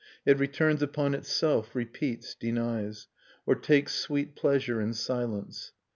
[0.25, 3.05] It returns upon itself, repeats, denies.
[3.45, 5.73] Or takes sweet pleasure in silence.